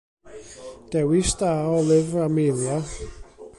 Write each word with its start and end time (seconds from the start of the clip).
Dewis 0.91 1.29
da 1.39 1.53
o 1.75 1.77
lyfr 1.87 2.19
Amelia! 2.27 2.77